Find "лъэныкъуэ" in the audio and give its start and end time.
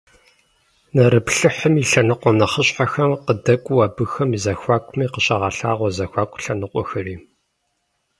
1.89-2.31